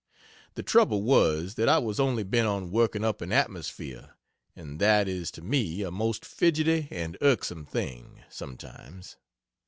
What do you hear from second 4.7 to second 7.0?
that is to me a most fidgety